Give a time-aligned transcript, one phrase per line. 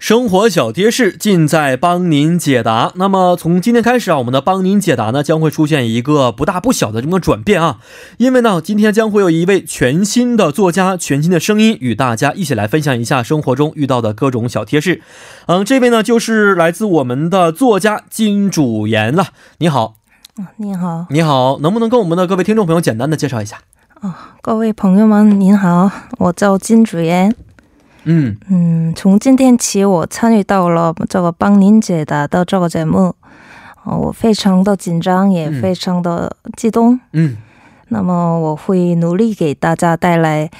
[0.00, 2.90] 生活小贴士尽在帮您解答。
[2.94, 7.80] 那么从今天开始啊，我们的帮您解答呢将会出现一个不大不小的这么转变啊，
[8.16, 15.02] 因为呢今天将会有一位全新的作家，全新的声音与大家一起来分享一下生活中遇到的各种小贴士。
[15.44, 19.26] 嗯，这位呢就是来自我们的作家金主言了。
[19.58, 19.96] 你好，
[20.56, 23.58] 你好，你好，能不能跟我们的各位听众朋友简单的介绍一下？
[24.00, 27.36] 哦，各位朋友们，您好，我叫金主妍。
[28.04, 33.14] 嗯嗯，从今天起，我参与到了这个帮您解答的这个节目，
[33.84, 36.98] 哦，我非常的紧张，也非常的激动。
[37.12, 37.36] 嗯，
[37.88, 40.50] 那么我会努力给大家带来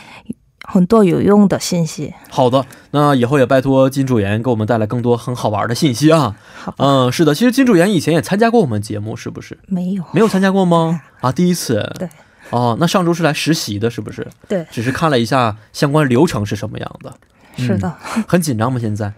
[0.62, 2.14] 很多有用的信息。
[2.28, 6.36] 好的，那以后也拜托金主妍给我们带来更多很好玩的信息啊。
[6.62, 9.58] 好，嗯，是的，其实金主妍以前也参加过我们节目，是不是？
[9.66, 11.00] 没有，没有参加过吗？
[11.20, 11.90] 啊，第一次。
[11.98, 12.08] 对。
[12.50, 14.26] 哦，那上周是来实习的，是不是？
[14.48, 17.14] 对，只是看了一下相关流程是什么样的。
[17.56, 18.78] 是的，很紧张吗？
[18.80, 19.12] 现在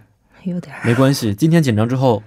[0.45, 2.23] 有点没关系，今天紧张之后，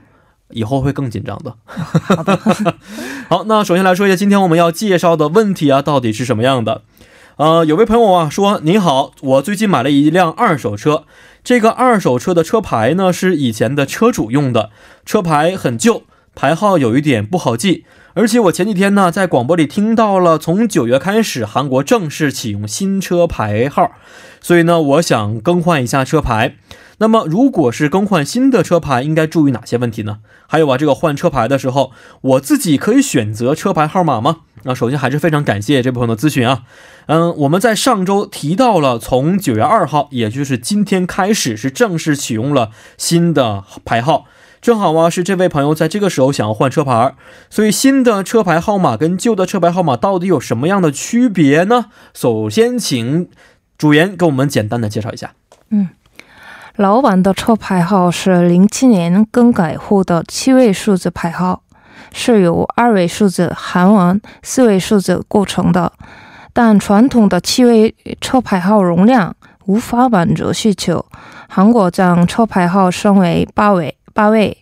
[0.49, 1.55] 以后会更紧张的。
[1.65, 2.39] 好的，
[3.29, 6.83] 好，那首先来说一下今天我们要介绍的问题啊，到底是什么样的？
[7.37, 11.03] 呃，有位朋友啊说：“您好，我最近买了一辆二手车，
[11.43, 14.69] 这个二手车的车牌呢是以前的车主用的，
[15.05, 23.91] 车牌很旧，牌号有一点不好记。”而且我前几天呢，在广播里听到了，从九月开始，韩国正式启用新车牌号，
[24.39, 26.55] 所以呢，我想更换一下车牌。
[26.99, 30.19] 那么，如果是更换新的车牌，应该注意哪些问题呢？
[30.47, 34.37] 还有啊，这个换车牌的时候，我自己可以选择车牌号码吗？
[34.63, 36.63] 那首先还是非常感谢这部分的咨询啊。
[37.07, 44.27] 嗯，我们在上周提到了，从九月二号，也就是今天开始，是正式启用了新的牌号。
[44.65, 47.13] 正好啊，是这位朋友在这个时候想要换车牌，
[47.51, 51.85] 所以新的车牌号码跟旧的车牌号码到底有什么样的区别呢？
[52.15, 53.29] 首先，请
[53.77, 55.33] 主研给我们简单的介绍一下。
[55.69, 55.89] 嗯，
[56.77, 61.61] 老版的车牌号是零七年更改后的七位数字牌号，
[62.11, 65.93] 是由二位数字韩文、四位数字构成的，
[66.53, 69.35] 但传统的七位车牌号容量
[69.67, 71.05] 无法满足需求，
[71.47, 73.95] 韩国将车牌号升为八位。
[74.15, 74.57] 八位，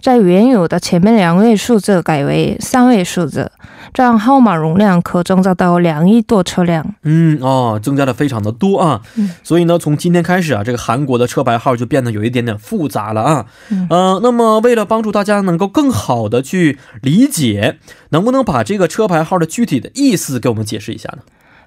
[0.00, 3.50] 在原有的前面两位数字改为三位数字，
[3.92, 6.94] 这样号码容量可增加到两亿多车辆。
[7.02, 9.02] 嗯哦，增加的非常的多啊。
[9.16, 13.46] 嗯，所以呢，从今天开始啊，这个韩国的车牌号就变得有一点点复杂了啊。
[13.70, 13.88] 嗯，
[14.22, 17.78] 那么为了帮助大家能够更好的去理解，
[18.10, 21.18] 能不能把这个车牌号的具体的意思给我们解释一下呢？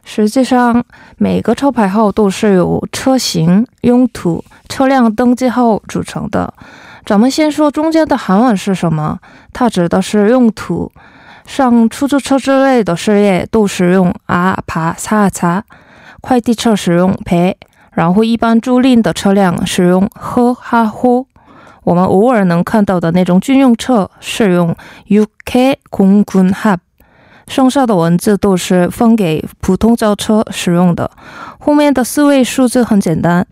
[0.06, 0.84] 实际上，
[1.18, 6.52] 每个车牌号都是由车型、用途、车辆登记号组成的。
[7.06, 9.20] 咱们先说中间的韩文是什么？
[9.52, 10.92] 它指的是用途，
[11.46, 15.64] 像出租车之类的事业都使用아파사 차，
[16.22, 17.56] 快递车使用 배，
[17.94, 21.26] 然后一般租赁的车辆使用허하 호。
[21.84, 24.76] 我们偶尔能看到的那种军用车是用
[25.08, 26.78] UK 공군 합，
[27.48, 31.10] 剩下的文字都是分给普通轿车使用的。
[31.60, 33.48] 后面的四位数字很简单。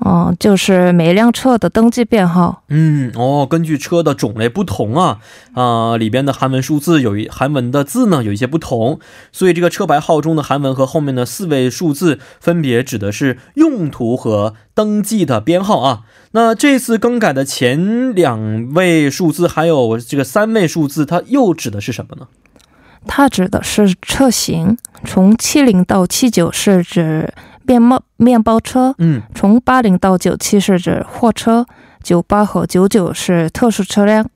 [0.00, 2.62] 哦，就是每辆车的登记编号。
[2.68, 5.18] 嗯，哦，根据车的种类不同啊，
[5.52, 8.98] 啊，里边的韩文数字有一韩文的字呢有一些不同，
[9.30, 16.00] 所以这个车牌号中的韩文和后面的四位数字分别指的是用途和登记的编号啊。
[16.32, 22.26] 那这次更改的前两位数字还有这个三位数字，它又指的是什么呢？
[23.06, 27.30] 它指的是车型，从七零到七九是指。
[27.70, 31.64] 面包面包车，嗯，从八零到九七是指货车，
[32.02, 34.28] 九八和九九是特殊车辆，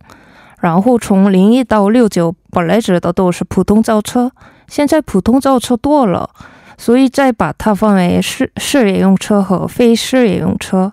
[0.61, 4.31] 然后从零一到六九本来指的都是普通轿车，
[4.69, 6.31] 现在普通轿车多了，
[6.79, 10.93] 所以再把它分为事事业用车和非事业用车，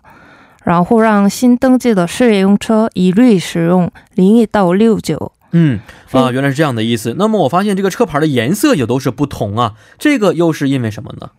[0.64, 5.32] 然后让新登记的事业用车一律使用零一到六九。
[5.52, 5.80] 嗯，
[6.12, 7.14] 啊，原来是这样的意思。
[7.20, 11.30] 那么我发现这个车牌的颜色也都是不同啊，这个又是因为什么呢？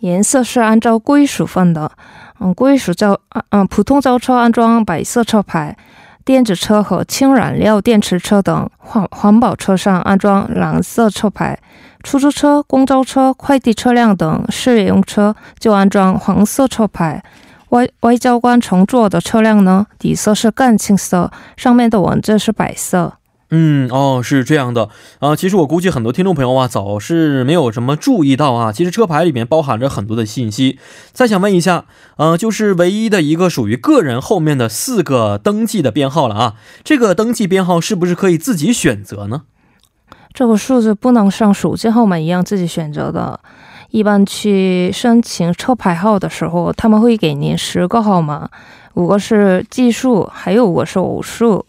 [0.00, 1.90] 颜色是按照归属分的，
[2.40, 3.18] 嗯，归属轿，
[3.50, 5.76] 嗯，普通轿车安装白色车牌，
[6.24, 11.58] 电子车和氢燃料电池车等环环保车上安装蓝色车牌，
[12.02, 17.22] 出租车、公交车、快递车辆等事业用车就安装黄色车牌。
[17.70, 23.14] 外外交官乘坐的车辆呢，底色是更青色，上面的文字是白色。
[23.50, 24.90] 嗯，哦，是这样的，
[25.20, 30.78] 啊、其实我估计很多听众朋友啊，早是没有什么注意到啊，其实车牌里面包含着很多的信息。
[31.12, 31.86] 再想问一下，
[32.16, 36.54] 呃，就是唯一的一个属于个人后面的四个登记的编号了啊，
[36.84, 39.42] 这个登记编号是不是可以自己选择呢？
[40.34, 43.40] 这个数字不能像手机号码一样自己选择的。
[43.90, 48.50] 一般去申请车牌号的时候，他们会给您十个号码，
[48.92, 51.64] 五个是奇数，还有五个是偶数。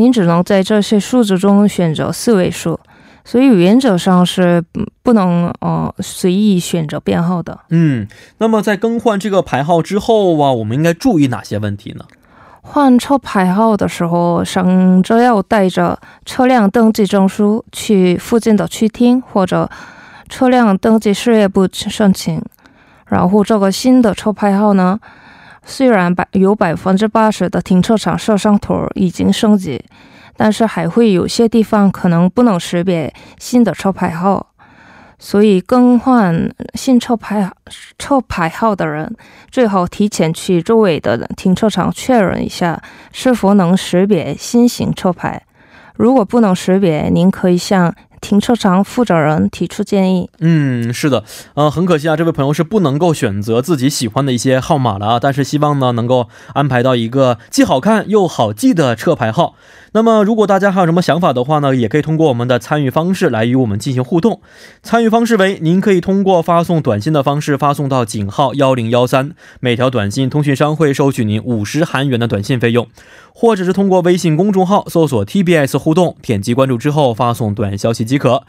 [0.00, 2.80] 您只能在这些数字中选择四位数，
[3.22, 7.60] 所以原则上是嗯不能呃随意选择编号的。
[7.68, 8.08] 嗯，
[8.38, 12.06] 那么在更换这个牌号之后啊，我们应该注意哪些问题呢？
[12.62, 19.68] 换车牌号的时候，省着要带着车辆登记证书去附近的区厅或者
[20.28, 22.42] 车辆登记事业部去申请。
[23.06, 24.98] 然后这个新的车牌号呢，
[25.70, 29.80] 虽然百有百分之八十的停车场摄像头已经升级，
[30.36, 34.48] 但是还会有些地方可能不能识别新的车牌号。
[35.22, 37.48] 所以更换新车牌
[37.98, 39.14] 车牌号的人，
[39.50, 42.82] 最好提前去周围的停车场确认一下
[43.12, 45.40] 是否能识别新型车牌。
[45.94, 50.28] 如果不能识别，您可以向停车场负责人提出建议。
[50.40, 51.24] 嗯，是的，
[51.54, 59.54] 呃，很可惜啊，这位朋友是不能够选择自己喜欢的一些号码了啊，但是希望呢能够安排到一个既好看又好记的车牌号。
[59.92, 64.40] 那么，如果大家还有什么想法的话呢，也可以通过我们的参与方式来与我们进行互动。
[64.84, 72.86] 参与方式为：您可以通过发送短信的方式发送到井号幺零幺三，每条短信通讯商会收取您五十韩元的短信费用，
[73.34, 78.42] 或者是通过微信公众号搜索 TBS 互动，点击关注之后发送短消息即可。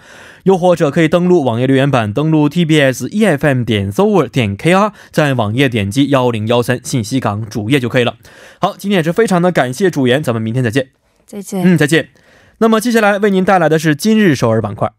[0.44, 8.16] 又或者可以登录网页留言板，登录 tbs efm 点 s o v e r 点 kr，在网页点击幺零幺三信息港主页就可以了。
[8.60, 10.90] 好，今天也是非常的感谢主言，咱们明天再见。
[11.28, 11.64] 再见。
[11.64, 12.10] 嗯，再见。
[12.58, 14.92] 那么接下来为您带来的是今日首尔板块。